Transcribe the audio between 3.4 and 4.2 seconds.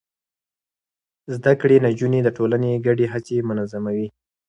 منظموي.